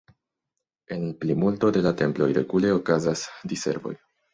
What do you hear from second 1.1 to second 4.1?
plimulto de la temploj regule okazas diservoj.